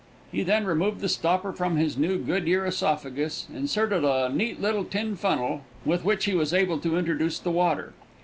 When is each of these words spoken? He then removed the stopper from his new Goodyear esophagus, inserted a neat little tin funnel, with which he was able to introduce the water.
He 0.31 0.41
then 0.41 0.65
removed 0.65 0.99
the 0.99 1.07
stopper 1.07 1.53
from 1.53 1.77
his 1.77 1.95
new 1.95 2.17
Goodyear 2.17 2.65
esophagus, 2.65 3.45
inserted 3.53 4.03
a 4.03 4.31
neat 4.33 4.59
little 4.59 4.83
tin 4.83 5.15
funnel, 5.15 5.61
with 5.85 6.03
which 6.03 6.25
he 6.25 6.33
was 6.33 6.55
able 6.55 6.79
to 6.79 6.97
introduce 6.97 7.37
the 7.37 7.51
water. 7.51 7.93